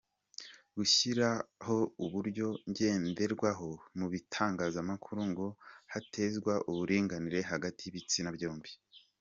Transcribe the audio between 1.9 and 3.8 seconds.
uburyo ngenderwaho